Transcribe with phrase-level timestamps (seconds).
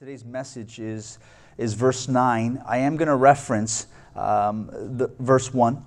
[0.00, 1.18] Today's message is,
[1.56, 2.62] is verse 9.
[2.64, 5.84] I am going to reference um, the, verse 1.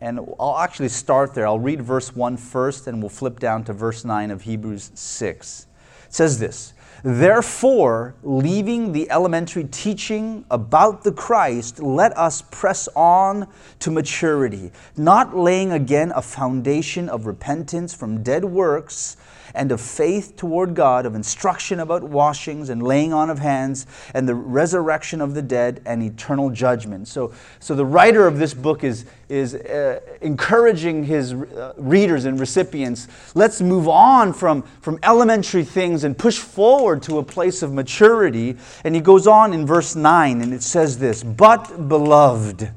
[0.00, 1.46] And I'll actually start there.
[1.46, 5.66] I'll read verse 1 first, and we'll flip down to verse 9 of Hebrews 6.
[6.06, 13.46] It says this Therefore, leaving the elementary teaching about the Christ, let us press on
[13.78, 19.16] to maturity, not laying again a foundation of repentance from dead works
[19.54, 24.28] and of faith toward God, of instruction about washings and laying on of hands, and
[24.28, 27.08] the resurrection of the dead and eternal judgment.
[27.08, 32.38] So, so the writer of this book is, is uh, encouraging his uh, readers and
[32.38, 37.72] recipients let's move on from, from elementary things and push forward to a place of
[37.72, 38.56] maturity.
[38.84, 42.70] And he goes on in verse 9, and it says this But, beloved,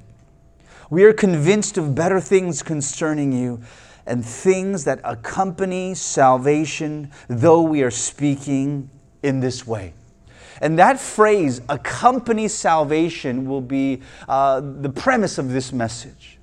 [0.89, 3.61] we are convinced of better things concerning you
[4.07, 8.89] and things that accompany salvation, though we are speaking
[9.21, 9.93] in this way.
[10.61, 16.36] And that phrase, accompany salvation, will be uh, the premise of this message.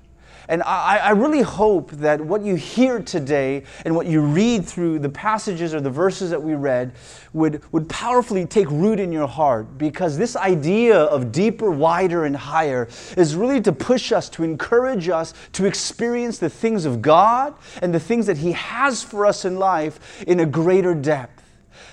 [0.47, 4.99] And I, I, really hope that what you hear today and what you read through
[4.99, 6.93] the passages or the verses that we read
[7.33, 12.35] would, would powerfully take root in your heart because this idea of deeper, wider, and
[12.35, 12.87] higher
[13.17, 17.93] is really to push us, to encourage us to experience the things of God and
[17.93, 21.43] the things that He has for us in life in a greater depth.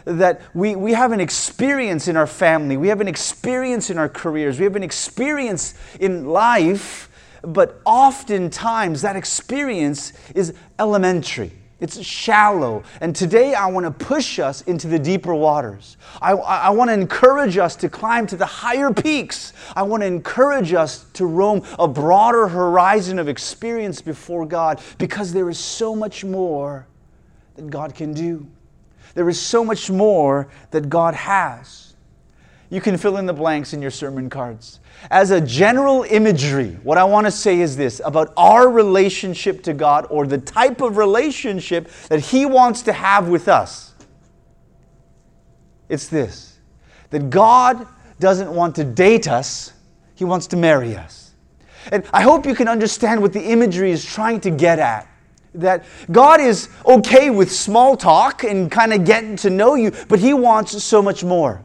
[0.04, 4.08] That we, we have an experience in our family, we have an experience in our
[4.08, 7.08] careers, we have an experience in life
[7.42, 11.52] but oftentimes that experience is elementary.
[11.82, 12.84] It's shallow.
[13.00, 15.96] And today I want to push us into the deeper waters.
[16.20, 19.52] I, I, want to encourage us to climb to the higher peaks.
[19.74, 25.32] I want to encourage us to roam a broader horizon of experience before God because
[25.32, 26.86] there is so much more
[27.56, 28.46] that God can do.
[29.14, 31.91] There is so much more that God has.
[32.72, 34.80] You can fill in the blanks in your sermon cards.
[35.10, 39.74] As a general imagery, what I want to say is this about our relationship to
[39.74, 43.92] God or the type of relationship that He wants to have with us.
[45.90, 46.56] It's this
[47.10, 47.86] that God
[48.18, 49.74] doesn't want to date us,
[50.14, 51.32] He wants to marry us.
[51.92, 55.06] And I hope you can understand what the imagery is trying to get at.
[55.56, 60.20] That God is okay with small talk and kind of getting to know you, but
[60.20, 61.62] He wants so much more.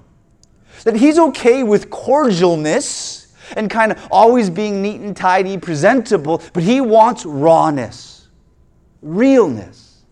[0.83, 6.63] That He's okay with cordialness and kind of always being neat and tidy, presentable, but
[6.63, 8.27] he wants rawness,
[9.01, 10.03] realness.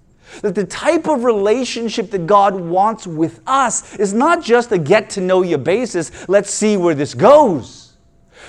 [0.41, 5.09] That the type of relationship that God wants with us is not just a get
[5.11, 7.93] to know you basis, let's see where this goes.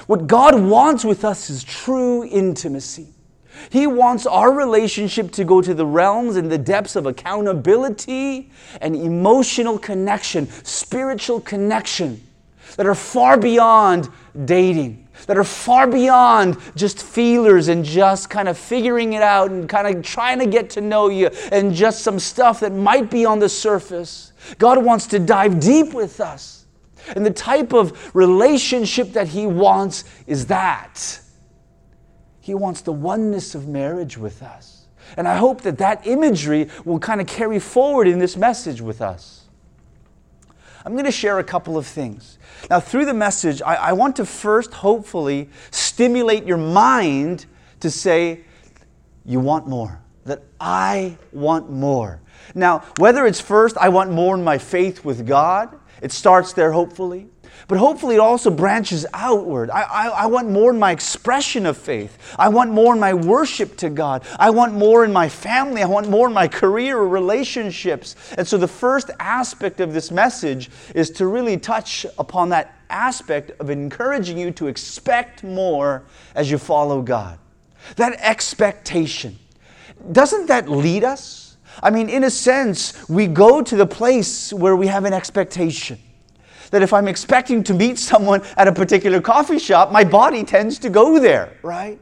[0.06, 3.08] What God wants with us is true intimacy.
[3.70, 8.50] He wants our relationship to go to the realms and the depths of accountability
[8.80, 12.22] and emotional connection, spiritual connection
[12.76, 14.08] that are far beyond
[14.44, 19.68] dating, that are far beyond just feelers and just kind of figuring it out and
[19.68, 23.24] kind of trying to get to know you and just some stuff that might be
[23.24, 24.32] on the surface.
[24.58, 26.66] God wants to dive deep with us.
[27.14, 31.20] And the type of relationship that He wants is that.
[32.46, 34.86] He wants the oneness of marriage with us.
[35.16, 39.02] And I hope that that imagery will kind of carry forward in this message with
[39.02, 39.46] us.
[40.84, 42.38] I'm going to share a couple of things.
[42.70, 47.46] Now, through the message, I, I want to first, hopefully, stimulate your mind
[47.80, 48.42] to say,
[49.24, 50.00] You want more.
[50.24, 52.20] That I want more.
[52.54, 56.70] Now, whether it's first, I want more in my faith with God, it starts there,
[56.70, 57.26] hopefully.
[57.68, 59.70] But hopefully, it also branches outward.
[59.70, 62.16] I, I, I, want more in my expression of faith.
[62.38, 64.24] I want more in my worship to God.
[64.38, 65.82] I want more in my family.
[65.82, 68.14] I want more in my career or relationships.
[68.38, 73.50] And so, the first aspect of this message is to really touch upon that aspect
[73.60, 76.04] of encouraging you to expect more
[76.34, 77.38] as you follow God.
[77.96, 79.38] That expectation.
[80.12, 81.56] Doesn't that lead us?
[81.82, 85.98] I mean, in a sense, we go to the place where we have an expectation
[86.70, 90.78] that if I'm expecting to meet someone at a particular coffee shop, my body tends
[90.80, 91.98] to go there, right?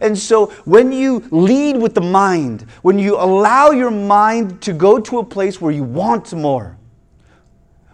[0.00, 5.00] And so when you lead with the mind, when you allow your mind to go
[5.00, 6.78] to a place where you want more,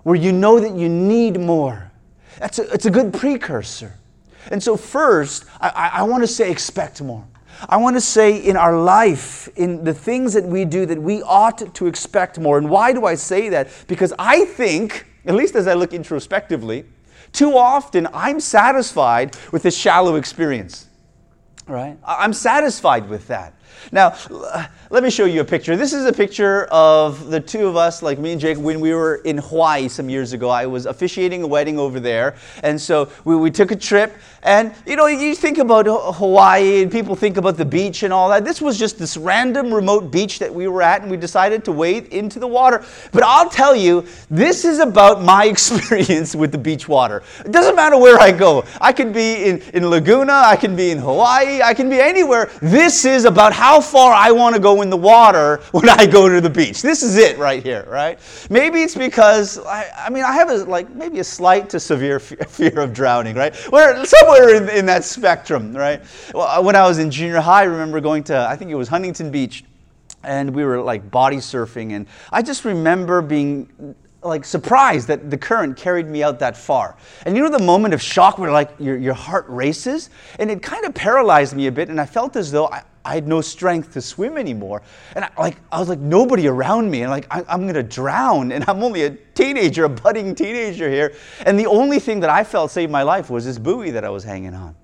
[0.02, 1.90] where you know that you need more,
[2.38, 3.94] that's a, it's a good precursor.
[4.50, 7.26] And so, first, I, I want to say expect more.
[7.68, 11.22] I want to say in our life, in the things that we do, that we
[11.22, 12.58] ought to expect more.
[12.58, 13.68] And why do I say that?
[13.88, 16.84] Because I think at least as I look introspectively,
[17.32, 20.86] too often I'm satisfied with a shallow experience.
[21.66, 21.98] Right?
[22.06, 23.54] I'm satisfied with that.
[23.92, 25.76] Now, uh, let me show you a picture.
[25.76, 28.94] This is a picture of the two of us, like me and Jake, when we
[28.94, 30.48] were in Hawaii some years ago.
[30.48, 32.36] I was officiating a wedding over there.
[32.62, 34.16] And so we, we took a trip.
[34.42, 38.28] And, you know, you think about Hawaii and people think about the beach and all
[38.28, 38.44] that.
[38.44, 41.72] This was just this random remote beach that we were at, and we decided to
[41.72, 42.84] wade into the water.
[43.12, 47.22] But I'll tell you, this is about my experience with the beach water.
[47.44, 48.64] It doesn't matter where I go.
[48.80, 52.50] I could be in, in Laguna, I can be in Hawaii, I can be anywhere.
[52.62, 56.28] This is about how far I want to go in the water when I go
[56.28, 56.82] to the beach.
[56.82, 58.18] This is it right here, right?
[58.50, 62.20] Maybe it's because, I, I mean, I have a, like maybe a slight to severe
[62.20, 63.56] fear of drowning, right?
[63.72, 66.02] Where somewhere in, in that spectrum, right?
[66.34, 68.74] Well, uh, when I was in junior high, I remember going to, I think it
[68.74, 69.64] was Huntington Beach,
[70.22, 75.38] and we were like body surfing, and I just remember being like surprised that the
[75.38, 76.96] current carried me out that far.
[77.24, 80.10] And you know the moment of shock where like your, your heart races?
[80.38, 83.14] And it kind of paralyzed me a bit, and I felt as though I, I
[83.14, 84.82] had no strength to swim anymore.
[85.14, 87.02] And I, like, I was like, nobody around me.
[87.02, 88.50] And like, I, I'm going to drown.
[88.50, 91.14] And I'm only a teenager, a budding teenager here.
[91.46, 94.10] And the only thing that I felt saved my life was this buoy that I
[94.10, 94.74] was hanging on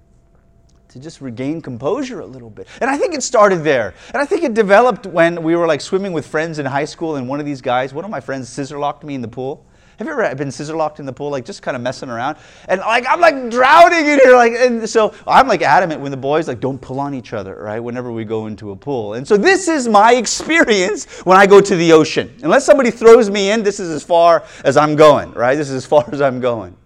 [0.90, 2.68] to just regain composure a little bit.
[2.80, 3.94] And I think it started there.
[4.12, 7.16] And I think it developed when we were like swimming with friends in high school.
[7.16, 9.66] And one of these guys, one of my friends, scissor locked me in the pool.
[9.98, 12.38] Have you ever been scissor locked in the pool, like just kind of messing around?
[12.68, 16.16] And like I'm like drowning in here, like and so I'm like adamant when the
[16.16, 17.80] boys like don't pull on each other, right?
[17.80, 19.14] Whenever we go into a pool.
[19.14, 22.34] And so this is my experience when I go to the ocean.
[22.42, 25.54] Unless somebody throws me in, this is as far as I'm going, right?
[25.54, 26.76] This is as far as I'm going.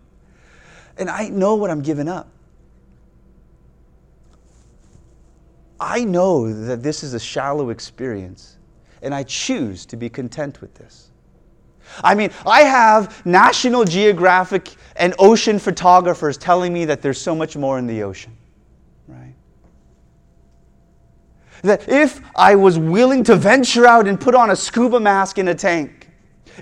[0.98, 2.28] And I know what I'm giving up.
[5.78, 8.56] I know that this is a shallow experience,
[9.02, 11.10] and I choose to be content with this.
[12.02, 17.56] I mean, I have National Geographic and ocean photographers telling me that there's so much
[17.56, 18.36] more in the ocean,
[19.08, 19.34] right?
[21.62, 25.48] That if I was willing to venture out and put on a scuba mask in
[25.48, 26.08] a tank,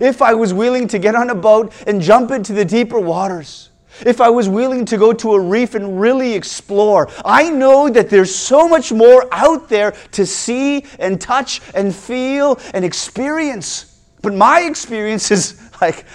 [0.01, 3.71] if I was willing to get on a boat and jump into the deeper waters,
[4.05, 8.11] if I was willing to go to a reef and really explore, I know that
[8.11, 13.94] there's so much more out there to see and touch and feel and experience.
[14.25, 16.07] But my experience is like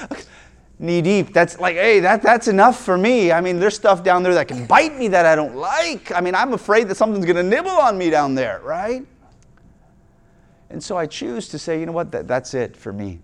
[0.80, 1.32] knee deep.
[1.34, 3.32] That's like, hey, that, that's enough for me.
[3.32, 6.12] I mean, there's stuff down there that can bite me that I don't like.
[6.12, 9.06] I mean, I'm afraid that something's going to nibble on me down there, right?
[10.72, 13.20] And so I choose to say, you know what, that, that's it for me.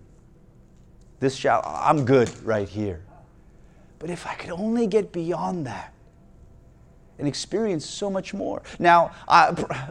[1.18, 3.02] This shall, I'm good right here.
[3.98, 5.92] But if I could only get beyond that,
[7.18, 8.62] and experience so much more.
[8.78, 9.12] Now,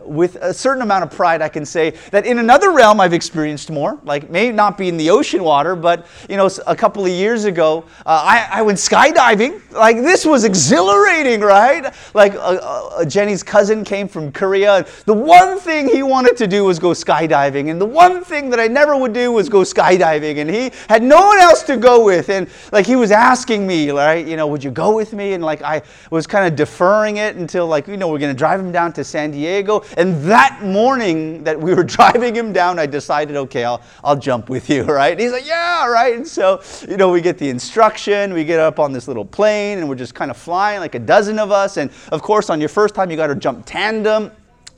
[0.02, 3.72] with a certain amount of pride, I can say that in another realm I've experienced
[3.72, 4.00] more.
[4.04, 7.46] Like, may not be in the ocean water, but you know, a couple of years
[7.46, 9.62] ago, uh, I, I, went skydiving.
[9.72, 11.94] Like, this was exhilarating, right?
[12.14, 14.86] Like, uh, Jenny's cousin came from Korea.
[15.06, 18.60] The one thing he wanted to do was go skydiving, and the one thing that
[18.60, 20.38] I never would do was go skydiving.
[20.38, 23.90] And he had no one else to go with, and like he was asking me,
[23.92, 24.26] right?
[24.26, 25.34] You know, would you go with me?
[25.34, 25.82] And like I
[26.12, 28.94] was kind of deferring it until, like, you know, we're going to drive him down
[28.94, 29.84] to San Diego.
[29.98, 34.50] And that morning that we were driving him down, I decided, okay, I'll, I'll jump
[34.50, 35.12] with you, right?
[35.12, 36.16] And he's like, yeah, right.
[36.16, 39.80] And so, you know, we get the instruction, we get up on this little plane,
[39.80, 41.78] and we're just kind of flying, like a dozen of us.
[41.78, 44.32] And of course, on your first time, you got to jump tandem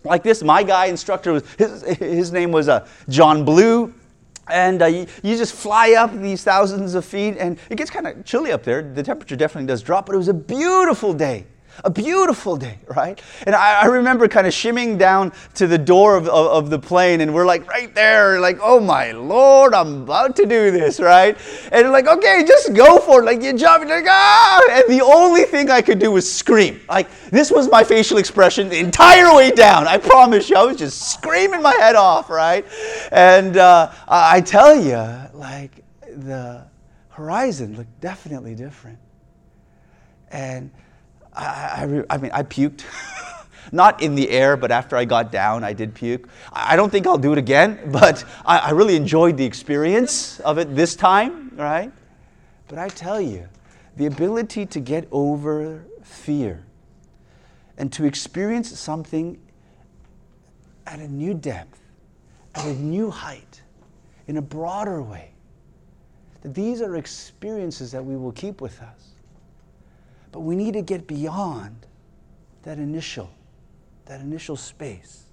[0.04, 0.44] like this.
[0.44, 3.94] My guy instructor was his, his name was uh, John Blue.
[4.50, 8.08] And uh, you, you, just fly up these thousands of feet, and it gets kind
[8.08, 8.82] of chilly up there.
[8.82, 11.46] The temperature definitely does drop, but it was a beautiful day.
[11.84, 13.22] A beautiful day, right?
[13.46, 16.80] And I, I remember kind of shimming down to the door of, of, of, the
[16.80, 21.00] plane, and we're like right there, like, oh my Lord, I'm about to do this,
[21.00, 21.38] right?
[21.72, 23.26] And like, okay, just go for it.
[23.26, 24.62] Like, you jump, and like, ah!
[24.72, 26.82] And the only thing I could do was scream.
[26.90, 29.88] Like, this was my facial expression the entire way down.
[29.88, 32.66] I promise you, I was just screaming my head off, right?
[33.12, 36.66] And uh, I tell you, like, the
[37.10, 39.00] horizon looked definitely different.
[40.32, 40.72] And
[41.38, 42.84] I, I, I mean, I puked.
[43.72, 46.30] Not in the air, but after I got down, I did puke.
[46.54, 50.58] I don't think I'll do it again, but I, I really enjoyed the experience of
[50.58, 51.92] it this time, right?
[52.68, 53.48] But I tell you,
[53.98, 56.64] the ability to get over fear
[57.78, 59.40] and to experience something
[60.86, 61.80] at a new depth,
[62.56, 63.62] at a new height,
[64.28, 65.32] in a broader way,
[66.42, 69.17] that these are experiences that we will keep with us.
[70.38, 71.88] But we need to get beyond
[72.62, 73.32] that initial,
[74.06, 75.24] that initial space.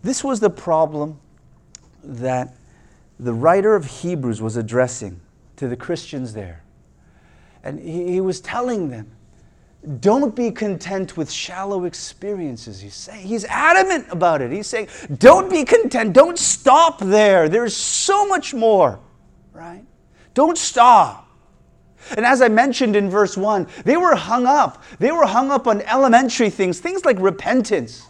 [0.00, 1.20] This was the problem
[2.02, 2.56] that
[3.18, 5.20] the writer of Hebrews was addressing
[5.56, 6.64] to the Christians there.
[7.62, 9.10] And he, he was telling them
[10.00, 12.80] don't be content with shallow experiences.
[12.80, 14.50] He's saying, he's adamant about it.
[14.50, 14.88] He's saying,
[15.18, 16.14] don't be content.
[16.14, 17.50] Don't stop there.
[17.50, 19.00] There's so much more,
[19.52, 19.84] right?
[20.32, 21.26] Don't stop.
[22.16, 24.82] And as I mentioned in verse 1, they were hung up.
[24.98, 28.06] They were hung up on elementary things, things like repentance.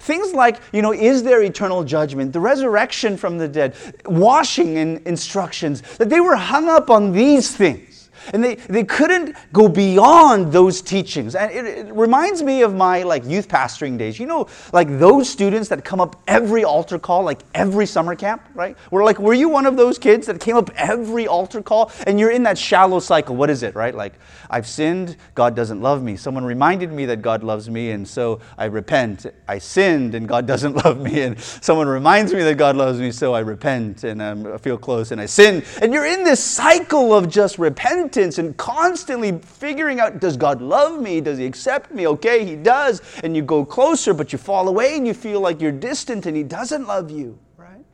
[0.00, 3.74] Things like, you know, is there eternal judgment, the resurrection from the dead,
[4.06, 7.89] washing and instructions, that they were hung up on these things.
[8.32, 11.34] And they, they couldn't go beyond those teachings.
[11.34, 14.18] And it, it, reminds me of my like youth pastoring days.
[14.18, 18.42] You know, like those students that come up every altar call, like every summer camp,
[18.54, 18.76] right?
[18.90, 21.90] We're like, were you one of those kids that came up every altar call?
[22.06, 23.36] And you're in that shallow cycle.
[23.36, 23.94] What is it, right?
[23.94, 24.14] Like,
[24.48, 26.16] I've sinned, God doesn't love me.
[26.16, 29.26] Someone reminded me that God loves me, and so I repent.
[29.46, 31.22] I sinned, and God doesn't love me.
[31.22, 34.76] And someone reminds me that God loves me, so I repent, and um, I feel
[34.76, 35.64] close, and I sin.
[35.80, 40.60] And you're in this cycle of just repentance repentance and constantly figuring out does God
[40.60, 41.20] love me?
[41.20, 42.06] Does He accept me?
[42.06, 43.02] Okay, He does.
[43.22, 46.36] And you go closer, but you fall away and you feel like you're distant and
[46.36, 47.84] He doesn't love you, right?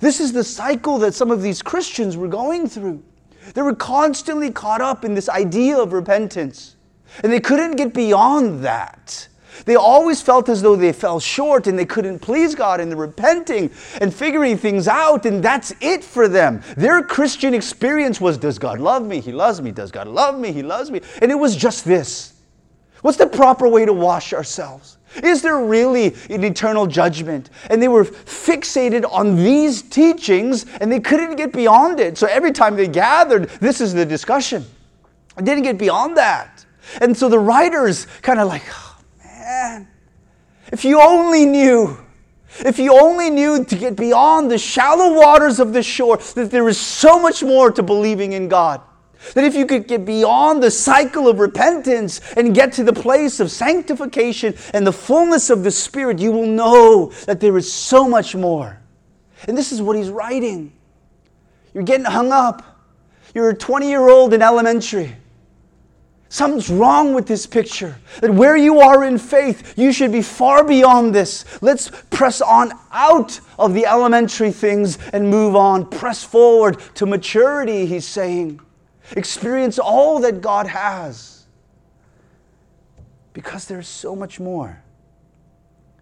[0.00, 3.02] This is the cycle that some of these Christians were going through.
[3.54, 6.76] They were constantly caught up in this idea of repentance,
[7.24, 9.26] and they couldn't get beyond that.
[9.64, 12.98] They always felt as though they fell short and they couldn't please God and they're
[12.98, 16.62] repenting and figuring things out, and that's it for them.
[16.76, 19.20] Their Christian experience was Does God love me?
[19.20, 19.70] He loves me.
[19.70, 20.52] Does God love me?
[20.52, 21.00] He loves me.
[21.20, 22.32] And it was just this
[23.02, 24.98] What's the proper way to wash ourselves?
[25.22, 27.50] Is there really an eternal judgment?
[27.68, 32.16] And they were fixated on these teachings and they couldn't get beyond it.
[32.16, 34.64] So every time they gathered, this is the discussion.
[35.36, 36.64] I didn't get beyond that.
[37.00, 38.62] And so the writers kind of like,
[39.42, 39.88] man,
[40.70, 41.98] if you only knew,
[42.60, 46.68] if you only knew to get beyond the shallow waters of the shore, that there
[46.68, 48.80] is so much more to believing in God.
[49.34, 53.40] That if you could get beyond the cycle of repentance and get to the place
[53.40, 58.08] of sanctification and the fullness of the Spirit, you will know that there is so
[58.08, 58.80] much more.
[59.46, 60.72] And this is what he's writing.
[61.72, 62.64] You're getting hung up.
[63.34, 65.16] You're a 20 year old in elementary.
[66.32, 67.94] Something's wrong with this picture.
[68.22, 71.44] That where you are in faith, you should be far beyond this.
[71.60, 75.90] Let's press on out of the elementary things and move on.
[75.90, 78.60] Press forward to maturity, he's saying.
[79.14, 81.44] Experience all that God has.
[83.34, 84.82] Because there's so much more.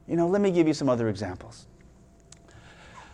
[0.07, 1.67] You know, let me give you some other examples.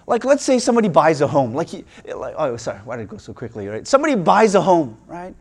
[0.07, 1.55] Like, let's say somebody buys a home.
[1.55, 3.87] Like, like oh, sorry, why did it go so quickly, right?
[3.87, 5.35] Somebody buys a home, right?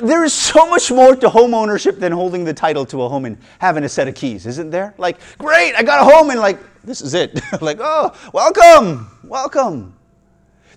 [0.00, 3.24] There is so much more to home ownership than holding the title to a home
[3.24, 4.94] and having a set of keys, isn't there?
[4.96, 7.40] Like, great, I got a home, and like, this is it.
[7.60, 9.94] like, oh, welcome, welcome.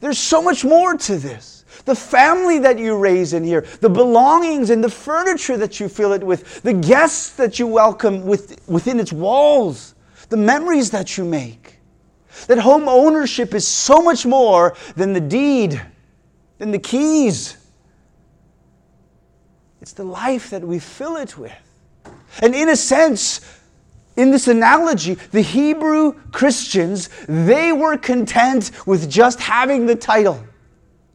[0.02, 1.64] There's so much more to this.
[1.86, 6.14] The family that you raise in here, the belongings and the furniture that you fill
[6.14, 9.96] it with, the guests that you welcome with, within its walls,
[10.30, 11.80] the memories that you make.
[12.48, 15.82] That home ownership is so much more than the deed,
[16.58, 17.65] than the keys
[19.86, 21.54] it's the life that we fill it with.
[22.42, 23.40] And in a sense,
[24.16, 30.44] in this analogy, the Hebrew Christians, they were content with just having the title,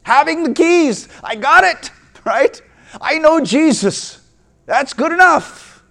[0.04, 1.08] having the keys.
[1.24, 1.90] I got it,
[2.24, 2.62] right?
[3.00, 4.24] I know Jesus.
[4.66, 5.82] That's good enough.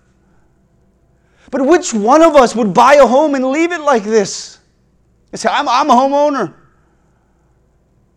[1.51, 4.57] But which one of us would buy a home and leave it like this?
[5.33, 6.53] And say, I'm, I'm a homeowner.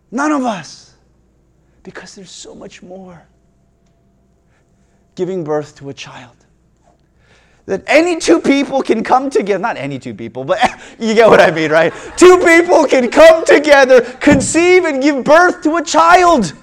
[0.09, 0.93] None of us.
[1.83, 3.27] Because there's so much more
[5.15, 6.35] giving birth to a child.
[7.65, 10.59] That any two people can come together, not any two people, but
[10.99, 11.93] you get what I mean, right?
[12.17, 16.53] Two people can come together, conceive, and give birth to a child.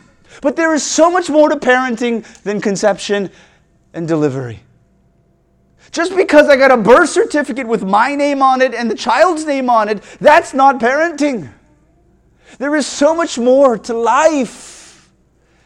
[0.43, 3.31] But there is so much more to parenting than conception
[3.95, 4.61] and delivery.
[5.91, 9.45] Just because I got a birth certificate with my name on it and the child's
[9.45, 11.51] name on it, that's not parenting.
[12.59, 15.11] There is so much more to life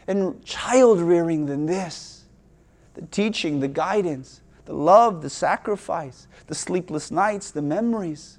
[0.07, 2.14] and child rearing than this
[2.95, 8.39] the teaching, the guidance, the love, the sacrifice, the sleepless nights, the memories,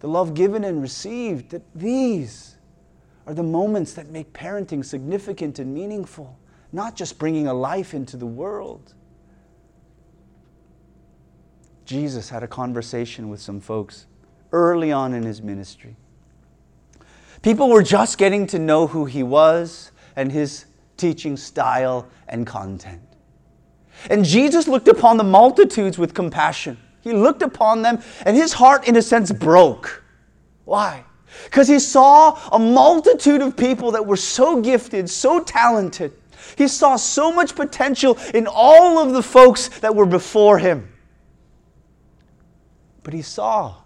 [0.00, 1.50] the love given and received.
[1.50, 2.56] That these
[3.26, 6.38] are the moments that make parenting significant and meaningful,
[6.72, 8.94] not just bringing a life into the world.
[11.84, 14.06] Jesus had a conversation with some folks
[14.52, 15.96] early on in his ministry.
[17.42, 23.09] People were just getting to know who he was and his teaching style and content.
[24.08, 26.78] And Jesus looked upon the multitudes with compassion.
[27.02, 30.02] He looked upon them, and his heart, in a sense, broke.
[30.64, 31.04] Why?
[31.44, 36.12] Because he saw a multitude of people that were so gifted, so talented,
[36.56, 40.92] He saw so much potential in all of the folks that were before him.
[43.02, 43.76] But he saw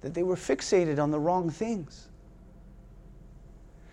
[0.00, 2.08] that they were fixated on the wrong things.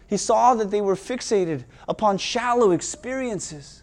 [0.07, 3.80] He saw that they were fixated upon shallow experiences.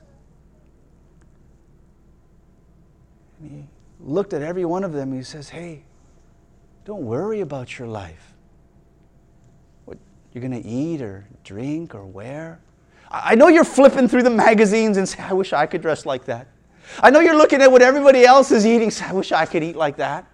[3.41, 3.65] And he
[4.01, 5.83] looked at every one of them and he says, Hey,
[6.85, 8.35] don't worry about your life.
[9.85, 9.99] What
[10.33, 12.61] you're going to eat or drink or wear.
[13.11, 16.25] I know you're flipping through the magazines and say, I wish I could dress like
[16.27, 16.47] that.
[17.01, 19.63] I know you're looking at what everybody else is eating, say, I wish I could
[19.63, 20.27] eat like that.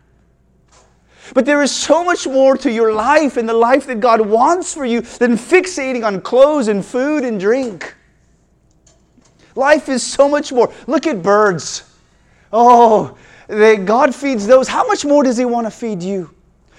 [1.33, 4.75] But there is so much more to your life and the life that God wants
[4.75, 7.95] for you than fixating on clothes and food and drink.
[9.55, 10.73] Life is so much more.
[10.87, 11.94] Look at birds.
[12.57, 13.19] Oh,
[13.49, 14.69] they, God feeds those.
[14.69, 16.31] How much more does He want to feed you?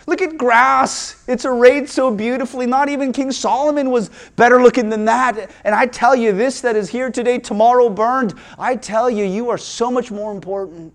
[0.08, 1.22] Look at grass.
[1.28, 2.66] It's arrayed so beautifully.
[2.66, 5.52] Not even King Solomon was better looking than that.
[5.66, 8.36] And I tell you, this that is here today, tomorrow burned.
[8.58, 10.94] I tell you, you are so much more important.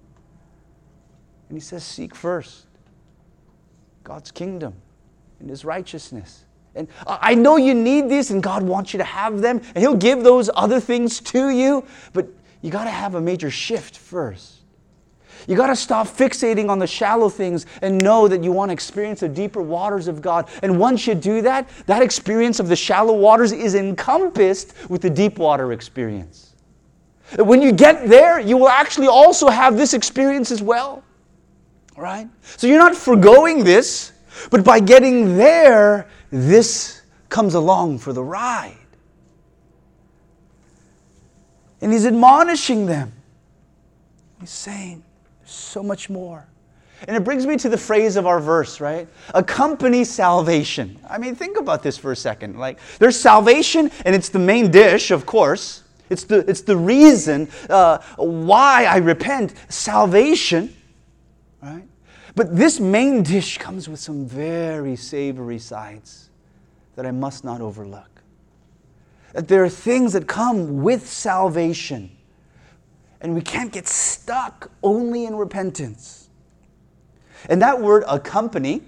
[1.51, 2.67] And He says, Seek first
[4.03, 4.73] God's kingdom
[5.41, 6.47] and His righteousness.
[6.75, 9.97] And I know you need this, and God wants you to have them, and He'll
[9.97, 11.85] give those other things to you,
[12.15, 12.29] but
[12.63, 14.60] you got to have a major shift first.
[15.47, 18.73] You got to stop fixating on the shallow things and know that you want to
[18.73, 20.49] experience the deeper waters of God.
[20.63, 25.11] And once you do that, that experience of the shallow waters is encompassed with the
[25.11, 26.55] deep water experience.
[27.39, 31.05] When you get there, you will actually also have this experience as well
[32.01, 32.29] right?
[32.57, 34.13] So you're not foregoing this,
[34.51, 38.77] but by getting there, this comes along for the ride.
[41.81, 43.13] And he's admonishing them.
[44.41, 45.03] He's saying,
[45.51, 46.47] so much more.
[47.09, 49.09] And it brings me to the phrase of our verse, right?
[49.35, 50.99] Accompany salvation.
[51.09, 52.59] I mean, think about this for a second.
[52.59, 55.83] Like, there's salvation, and it's the main dish, of course.
[56.11, 59.55] It's the, it's the reason uh, why I repent.
[59.69, 60.77] Salvation,
[61.63, 61.85] right?
[62.35, 66.29] But this main dish comes with some very savory sides
[66.97, 68.23] that I must not overlook.
[69.33, 72.11] That there are things that come with salvation,
[73.21, 76.29] and we can't get stuck only in repentance.
[77.49, 78.83] And that word accompany,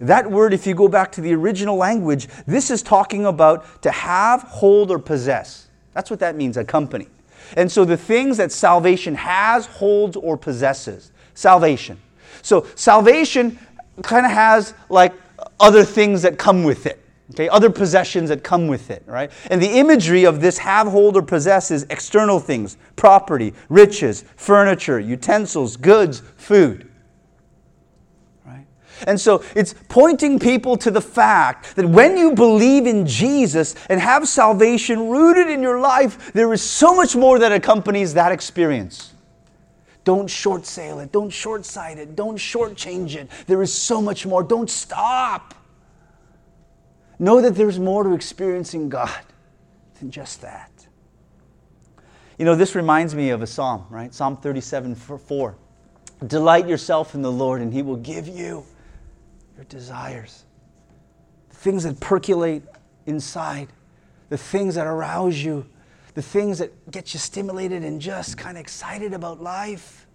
[0.00, 3.90] that word, if you go back to the original language, this is talking about to
[3.90, 5.68] have, hold, or possess.
[5.92, 7.08] That's what that means, accompany.
[7.56, 11.12] And so the things that salvation has, holds, or possesses.
[11.34, 12.00] Salvation.
[12.42, 13.58] So salvation
[14.02, 15.14] kind of has like
[15.60, 17.03] other things that come with it.
[17.32, 19.32] Okay, other possessions that come with it, right?
[19.50, 25.00] And the imagery of this have, hold, or possess is external things, property, riches, furniture,
[25.00, 26.90] utensils, goods, food.
[28.44, 28.66] Right?
[29.06, 33.98] And so it's pointing people to the fact that when you believe in Jesus and
[34.00, 39.14] have salvation rooted in your life, there is so much more that accompanies that experience.
[40.04, 41.10] Don't short sale it.
[41.10, 42.14] Don't short sight it.
[42.14, 43.30] Don't shortchange it.
[43.46, 44.42] There is so much more.
[44.42, 45.54] Don't stop.
[47.18, 49.24] Know that there's more to experiencing God
[49.98, 50.70] than just that.
[52.38, 54.12] You know, this reminds me of a psalm, right?
[54.12, 55.56] Psalm 37 4.
[56.26, 58.64] Delight yourself in the Lord, and He will give you
[59.56, 60.44] your desires.
[61.50, 62.62] The things that percolate
[63.06, 63.68] inside,
[64.28, 65.66] the things that arouse you
[66.14, 70.06] the things that get you stimulated and just kind of excited about life.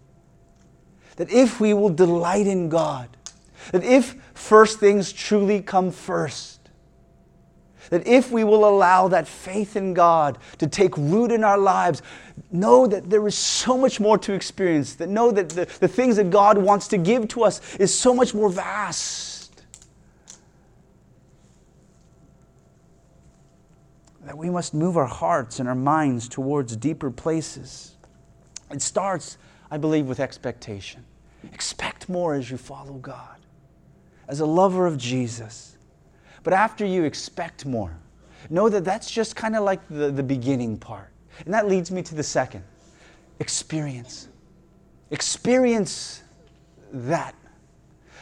[1.17, 3.09] That if we will delight in God,
[3.73, 6.58] that if first things truly come first,
[7.89, 12.01] that if we will allow that faith in God to take root in our lives,
[12.51, 16.15] know that there is so much more to experience, that know that the, the things
[16.15, 19.39] that God wants to give to us is so much more vast
[24.29, 27.95] that we must move our hearts and our minds towards deeper places.
[28.69, 29.39] It starts,
[29.71, 31.03] I believe, with expectation.
[31.51, 33.37] Expect more as you follow God,
[34.27, 35.78] as a lover of Jesus.
[36.43, 37.97] But after you expect more,
[38.49, 41.11] know that that's just kind of like the, the beginning part.
[41.45, 42.63] And that leads me to the second
[43.39, 44.27] experience.
[45.11, 46.23] Experience
[46.91, 47.35] that.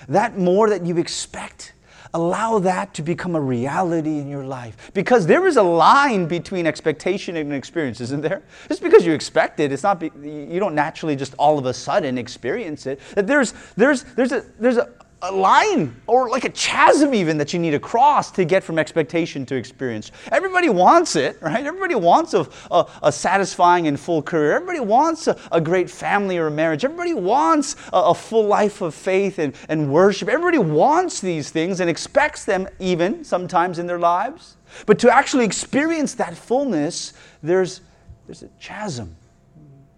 [0.07, 1.73] That more that you expect
[2.13, 4.91] allow that to become a reality in your life.
[4.93, 8.43] Because there is a line between expectation and experience, isn't there?
[8.67, 11.73] Just because you expect it, it's not, be, you don't naturally just all of a
[11.73, 12.99] sudden experience it.
[13.15, 14.89] That there's, there's, there's, a, there's a,
[15.23, 18.77] a line or like a chasm even that you need to cross to get from
[18.77, 20.11] expectation to experience.
[20.31, 21.65] Everybody wants it, right?
[21.65, 24.53] Everybody wants a, a, a satisfying and full career.
[24.53, 26.85] Everybody wants a, a, great family or a marriage.
[26.85, 30.29] Everybody wants a, full life of faith and, and worship.
[30.29, 34.57] Everybody wants these things and expects them even sometimes in their lives.
[34.85, 37.81] But to actually experience that fullness, there's,
[38.27, 39.15] there's a chasm.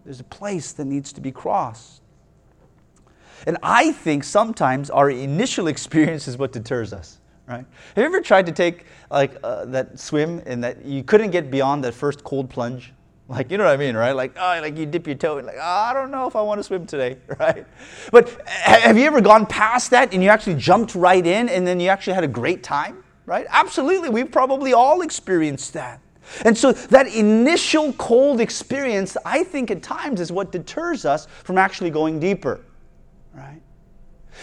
[0.06, 2.02] There's a place that needs to be crossed.
[3.48, 7.20] And I think sometimes our initial experience is what deters us.
[7.48, 7.66] Right?
[7.96, 11.50] Have you ever tried to take like uh, that swim and that you couldn't get
[11.50, 12.94] beyond that first cold plunge?
[13.28, 14.12] Like, you know what I mean, right?
[14.12, 16.42] Like, oh, like you dip your toe and like, oh, I don't know if I
[16.42, 17.66] want to swim today, right?
[18.12, 21.80] But have you ever gone past that and you actually jumped right in and then
[21.80, 23.46] you actually had a great time, right?
[23.50, 24.10] Absolutely.
[24.10, 26.02] We've probably all experienced that.
[26.44, 31.58] And so that initial cold experience, I think at times is what deters us from
[31.60, 32.62] actually going deeper?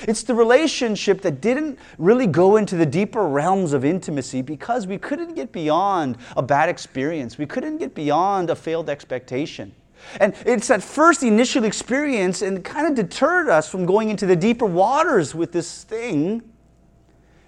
[0.02, 4.98] It's the relationship that didn't really go into the deeper realms of intimacy because we
[4.98, 7.38] couldn't get beyond a bad experience.
[7.38, 9.74] We couldn't get beyond a failed expectation.
[10.20, 14.36] And it's that first initial experience and kind of deterred us from going into the
[14.36, 16.42] deeper waters with this thing.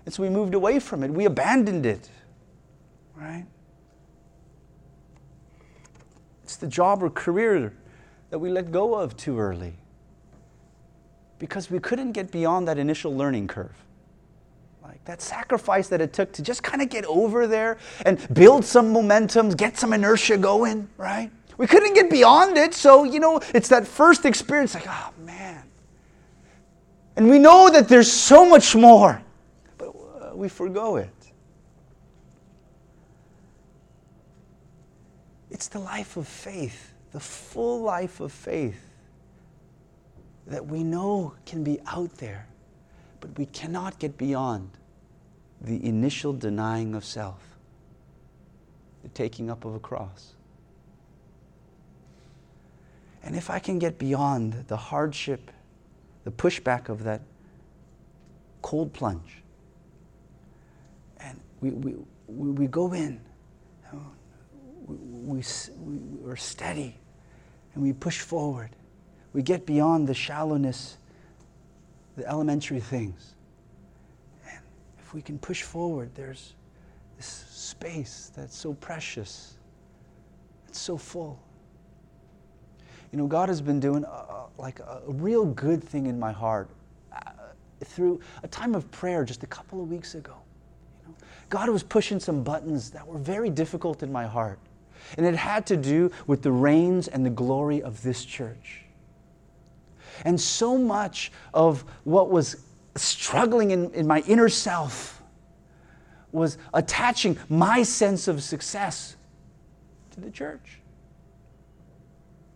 [0.07, 1.11] And so we moved away from it.
[1.11, 2.09] We abandoned it.
[3.15, 3.45] Right?
[6.43, 7.75] It's the job or career
[8.31, 9.75] that we let go of too early
[11.39, 13.85] because we couldn't get beyond that initial learning curve.
[14.83, 18.65] Like that sacrifice that it took to just kind of get over there and build
[18.65, 21.31] some momentum, get some inertia going, right?
[21.57, 25.63] We couldn't get beyond it, so, you know, it's that first experience like, oh man.
[27.17, 29.21] And we know that there's so much more,
[29.77, 31.11] but uh, we forego it.
[35.51, 38.88] It's the life of faith, the full life of faith
[40.49, 42.47] that we know can be out there,
[43.21, 44.71] but we cannot get beyond
[45.61, 47.43] the initial denying of self,
[49.03, 50.33] the taking up of a cross.
[53.23, 55.51] And if I can get beyond the hardship,
[56.25, 57.21] the pushback of that
[58.63, 59.43] cold plunge,
[61.21, 61.95] and we, we,
[62.27, 63.21] we, go in,
[64.87, 65.43] we,
[65.79, 66.97] we, we're steady,
[67.75, 68.71] and we push forward
[69.39, 70.97] we get beyond the shallowness,
[72.17, 73.37] the elementary things.
[74.51, 74.59] And
[74.99, 76.55] if we can push forward, there's
[77.17, 79.55] this space that's so precious,
[80.67, 81.41] it's so full.
[83.13, 86.33] You know, God has been doing a, like a, a real good thing in my
[86.33, 86.69] heart
[87.13, 87.31] uh,
[87.85, 90.35] through a time of prayer just a couple of weeks ago.
[91.01, 91.15] You know,
[91.49, 94.59] God was pushing some buttons that were very difficult in my heart.
[95.17, 98.83] And it had to do with the reigns and the glory of this church.
[100.25, 102.57] And so much of what was
[102.97, 105.23] struggling in, in my inner self
[106.33, 109.17] was attaching my sense of success
[110.11, 110.81] to the church,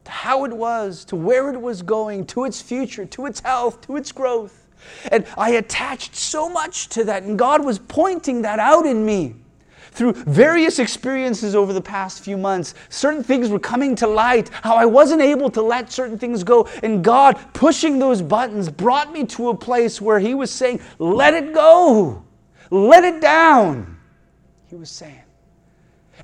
[0.04, 3.80] to how it was, to where it was going, to its future, to its health,
[3.82, 4.66] to its growth.
[5.10, 9.36] And I attached so much to that, and God was pointing that out in me
[9.92, 14.74] through various experiences over the past few months, certain things were coming to light, how
[14.74, 16.68] I wasn't able to let certain things go.
[16.82, 21.34] And God, pushing those buttons, brought me to a place where He was saying, Let
[21.34, 22.24] it go,
[22.70, 23.98] let it down.
[24.66, 25.20] He was saying.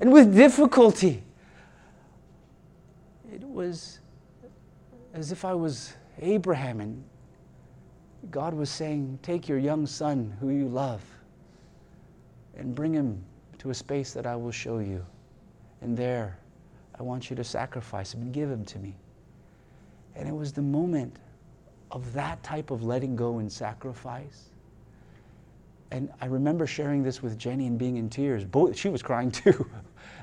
[0.01, 1.23] And with difficulty,
[3.31, 3.99] it was
[5.13, 7.03] as if I was Abraham and
[8.31, 11.03] God was saying, Take your young son who you love
[12.57, 13.23] and bring him
[13.59, 15.05] to a space that I will show you.
[15.81, 16.37] And there,
[16.99, 18.95] I want you to sacrifice him and give him to me.
[20.15, 21.17] And it was the moment
[21.91, 24.49] of that type of letting go and sacrifice.
[25.91, 28.45] And I remember sharing this with Jenny and being in tears.
[28.45, 29.69] Both, she was crying too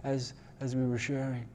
[0.05, 1.46] as, as we were sharing.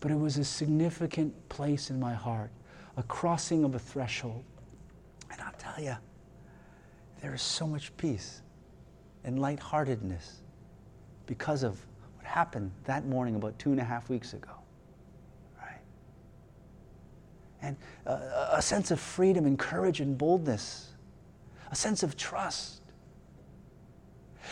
[0.00, 2.50] But it was a significant place in my heart,
[2.96, 4.44] a crossing of a threshold.
[5.30, 5.96] And I'll tell you,
[7.22, 8.42] there is so much peace
[9.24, 10.42] and lightheartedness
[11.26, 11.78] because of
[12.16, 14.52] what happened that morning about two and a half weeks ago.
[15.60, 15.80] Right?
[17.62, 20.90] And a, a sense of freedom and courage and boldness,
[21.70, 22.80] a sense of trust.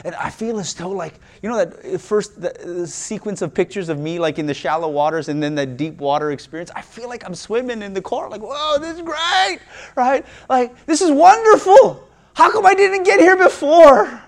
[0.05, 3.91] And I feel as though, like, you know, that first the, the sequence of pictures
[3.91, 7.09] of me, like in the shallow waters and then that deep water experience, I feel
[7.09, 9.59] like I'm swimming in the core, like, whoa, this is great,
[9.95, 10.25] right?
[10.49, 12.09] Like, this is wonderful.
[12.35, 14.23] How come I didn't get here before?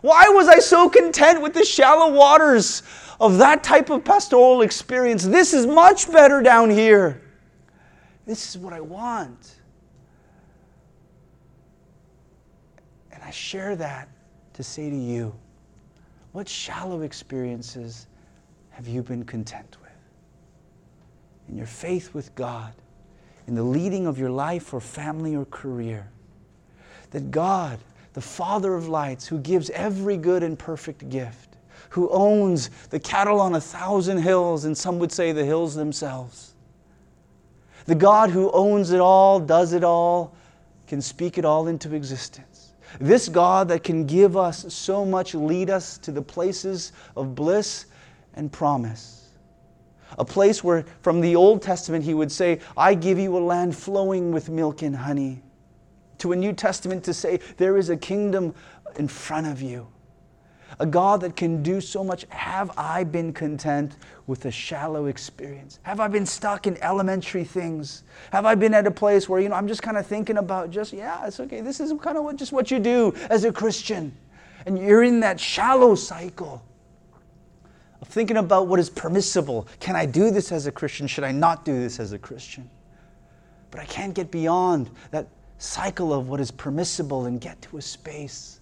[0.00, 2.82] Why was I so content with the shallow waters
[3.20, 5.24] of that type of pastoral experience?
[5.24, 7.20] This is much better down here.
[8.26, 9.56] This is what I want.
[13.10, 14.08] And I share that
[14.54, 15.34] to say to you
[16.32, 18.06] what shallow experiences
[18.70, 19.90] have you been content with?
[21.48, 22.72] In your faith with God,
[23.46, 26.08] in the leading of your life or family or career,
[27.10, 27.78] that God,
[28.18, 31.56] the Father of lights, who gives every good and perfect gift,
[31.90, 36.56] who owns the cattle on a thousand hills, and some would say the hills themselves,
[37.86, 40.34] the God who owns it all, does it all,
[40.88, 42.72] can speak it all into existence.
[42.98, 47.86] This God that can give us so much, lead us to the places of bliss
[48.34, 49.28] and promise.
[50.18, 53.76] A place where, from the Old Testament, he would say, I give you a land
[53.76, 55.40] flowing with milk and honey.
[56.18, 58.54] To a New Testament, to say, there is a kingdom
[58.96, 59.88] in front of you
[60.78, 62.26] a God that can do so much.
[62.28, 65.78] Have I been content with a shallow experience?
[65.82, 68.04] Have I been stuck in elementary things?
[68.32, 70.70] Have I been at a place where, you know, I'm just kind of thinking about
[70.70, 71.60] just, yeah, it's okay.
[71.60, 74.14] This is kind of what, just what you do as a Christian.
[74.66, 76.62] And you're in that shallow cycle
[78.00, 79.66] of thinking about what is permissible.
[79.80, 81.06] Can I do this as a Christian?
[81.06, 82.68] Should I not do this as a Christian?
[83.70, 87.82] But I can't get beyond that cycle of what is permissible and get to a
[87.82, 88.60] space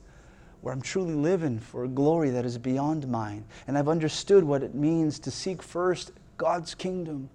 [0.62, 3.44] where I'm truly living for a glory that is beyond mine.
[3.68, 7.28] And I've understood what it means to seek first God's kingdom.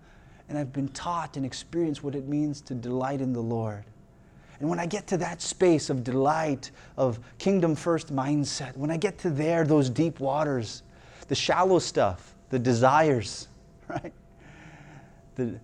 [0.50, 3.86] And I've been taught and experienced what it means to delight in the Lord.
[4.60, 8.98] And when I get to that space of delight, of kingdom first mindset, when I
[8.98, 10.84] get to there, those deep waters,
[11.30, 13.48] the shallow stuff, the desires,
[13.88, 14.14] right?
[15.36, 15.60] The,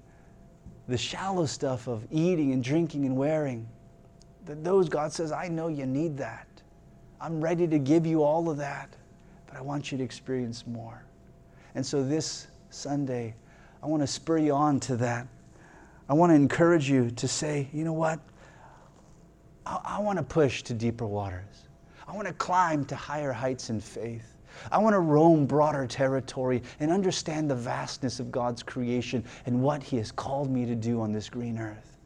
[0.88, 3.68] the shallow stuff of eating and drinking and wearing,
[4.48, 6.48] that those God says, I know you need that.
[7.20, 8.96] I'm ready to give you all of that,
[9.46, 11.04] but I want you to experience more.
[11.76, 13.36] And so this Sunday,
[13.84, 15.28] I want to spur you on to that.
[16.10, 18.20] I want to encourage you to say, you know what?
[19.66, 21.68] I, I want to push to deeper waters.
[22.08, 24.38] I want to climb to higher heights in faith.
[24.72, 29.84] I want to roam broader territory and understand the vastness of God's creation and what
[29.84, 31.97] He has called me to do on this green earth.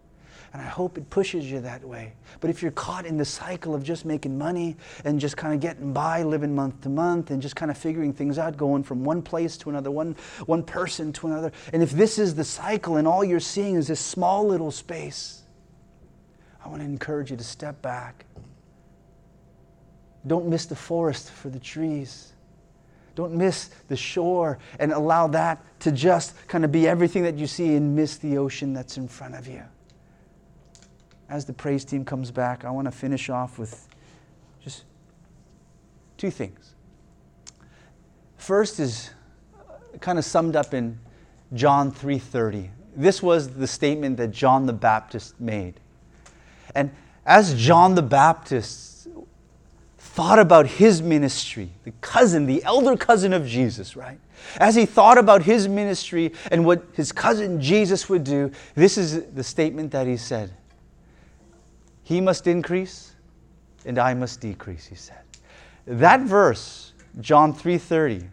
[0.54, 2.14] And I hope it pushes you that way.
[2.42, 5.62] But if you're caught in the cycle of just making money and just kind of
[5.62, 9.06] getting by, living month to month, and just kind of figuring things out, going from
[9.06, 10.16] one place to another, one,
[10.48, 13.88] one person to another, and if this is the cycle and all you're seeing is
[13.88, 15.44] this small little space,
[16.64, 18.26] I want to encourage you to step back.
[20.28, 22.34] Don't miss the forest for the trees.
[23.16, 27.48] Don't miss the shore and allow that to just kind of be everything that you
[27.48, 29.64] see and miss the ocean that's in front of you
[31.32, 33.88] as the praise team comes back, I want to finish off with
[34.62, 34.84] just
[36.18, 36.76] two things.
[38.36, 39.12] First is
[39.58, 41.00] uh, kind of summed up in
[41.54, 42.70] John 3:30.
[42.98, 45.80] This was the statement that John the Baptist made.
[46.76, 46.92] And
[47.26, 49.08] as John the Baptist
[49.98, 54.20] thought about his ministry, the cousin, the elder cousin of Jesus, right?
[54.58, 59.24] As he thought about his ministry and what his cousin Jesus would do, this is
[59.32, 60.52] the statement that he said.
[62.12, 63.16] He must increase
[63.86, 65.22] and I must decrease, he said.
[65.88, 68.28] That verse, John 3:30,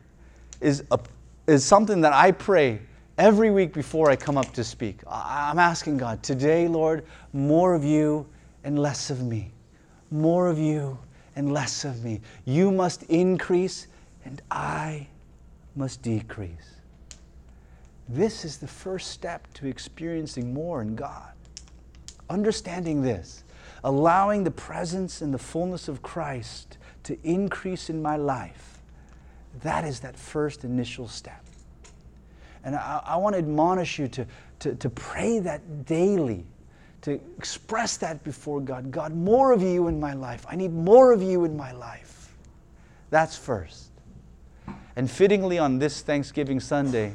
[0.61, 0.99] is, a,
[1.47, 2.81] is something that I pray
[3.19, 5.03] every week before I come up to speak.
[5.07, 8.27] I'm asking God, today, Lord, more of you
[8.65, 9.53] and less of me.
[10.11, 10.99] More of you
[11.37, 12.21] and less of me.
[12.47, 13.87] You must increase
[14.25, 15.07] and I
[15.77, 16.81] must decrease.
[18.09, 21.31] This is the first step to experiencing more in God.
[22.29, 23.45] Understanding this
[23.85, 28.79] allowing the presence and the fullness of Christ to increase in my life,
[29.63, 31.45] that is that first initial step.
[32.65, 34.27] And I, I want to admonish you to,
[34.61, 36.45] to, to pray that daily,
[37.03, 38.91] to express that before God.
[38.91, 40.45] God, more of you in my life.
[40.49, 42.35] I need more of you in my life.
[43.11, 43.91] That's first.
[44.97, 47.15] And fittingly on this Thanksgiving Sunday,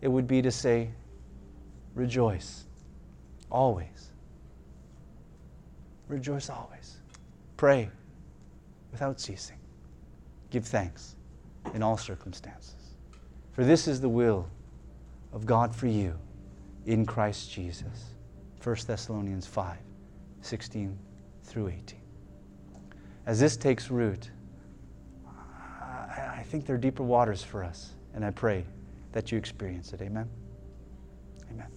[0.00, 0.90] it would be to say,
[1.94, 2.64] rejoice
[3.50, 4.09] always.
[6.10, 6.96] Rejoice always.
[7.56, 7.88] Pray
[8.90, 9.58] without ceasing.
[10.50, 11.14] Give thanks
[11.72, 12.96] in all circumstances.
[13.52, 14.48] For this is the will
[15.32, 16.18] of God for you
[16.86, 18.14] in Christ Jesus.
[18.62, 19.78] 1 Thessalonians 5
[20.42, 20.98] 16
[21.44, 22.00] through 18.
[23.26, 24.30] As this takes root,
[25.26, 28.64] I think there are deeper waters for us, and I pray
[29.12, 30.00] that you experience it.
[30.02, 30.28] Amen.
[31.52, 31.68] Amen.